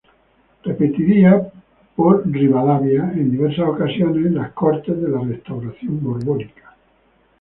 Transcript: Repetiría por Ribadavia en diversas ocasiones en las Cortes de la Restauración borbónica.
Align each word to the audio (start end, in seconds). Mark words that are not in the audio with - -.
Repetiría 0.63 1.51
por 1.95 2.25
Ribadavia 2.25 3.03
en 3.13 3.29
diversas 3.29 3.67
ocasiones 3.69 4.25
en 4.25 4.33
las 4.33 4.51
Cortes 4.53 4.99
de 4.99 5.07
la 5.07 5.19
Restauración 5.19 5.99
borbónica. 6.03 6.75